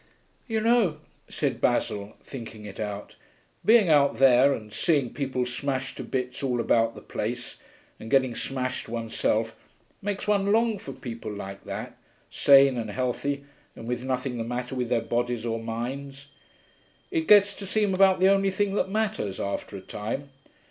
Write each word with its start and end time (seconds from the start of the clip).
'You 0.47 0.61
know,' 0.61 0.97
said 1.29 1.61
Basil, 1.61 2.17
thinking 2.23 2.65
it 2.65 2.79
out, 2.79 3.15
'being 3.63 3.87
out 3.87 4.17
there, 4.17 4.51
and 4.51 4.73
seeing 4.73 5.13
people 5.13 5.45
smashed 5.45 5.97
to 5.97 6.03
bits 6.03 6.41
all 6.41 6.59
about 6.59 6.95
the 6.95 7.03
place, 7.03 7.57
and 7.99 8.09
getting 8.09 8.33
smashed 8.33 8.89
oneself, 8.89 9.55
makes 10.01 10.27
one 10.27 10.51
long 10.51 10.79
for 10.79 10.91
people 10.91 11.31
like 11.31 11.65
that, 11.65 11.99
sane 12.31 12.79
and 12.79 12.89
healthy 12.89 13.43
and 13.75 13.87
with 13.87 14.03
nothing 14.03 14.39
the 14.39 14.43
matter 14.43 14.73
with 14.73 14.89
their 14.89 15.01
bodies 15.01 15.45
or 15.45 15.59
minds. 15.61 16.33
It 17.11 17.27
gets 17.27 17.53
to 17.53 17.67
seem 17.67 17.93
about 17.93 18.19
the 18.19 18.29
only 18.29 18.49
thing 18.49 18.73
that 18.73 18.89
matters, 18.89 19.39
after 19.39 19.77
a 19.77 19.81
time.' 19.81 20.29